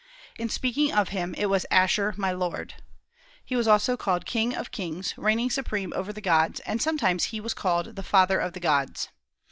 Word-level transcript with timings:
In 0.39 0.49
speaking 0.49 0.91
of 0.91 1.09
him 1.09 1.35
it 1.37 1.45
was 1.45 1.67
"Asshur, 1.69 2.17
my 2.17 2.31
Lord." 2.31 2.73
He 3.45 3.55
was 3.55 3.67
also 3.67 3.95
called 3.95 4.25
"King 4.25 4.55
of 4.55 4.71
kings," 4.71 5.13
reigning 5.15 5.51
supreme 5.51 5.93
over 5.95 6.11
the 6.11 6.21
gods; 6.21 6.59
and 6.61 6.81
sometimes 6.81 7.25
he 7.25 7.39
was 7.39 7.53
called 7.53 7.95
the 7.95 8.01
"Father 8.01 8.39
of 8.39 8.53
the 8.53 8.59
gods." 8.59 9.09